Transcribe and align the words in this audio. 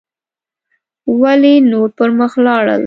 ولې 1.21 1.53
نور 1.71 1.89
پر 1.97 2.09
مخ 2.19 2.31
لاړل 2.45 2.79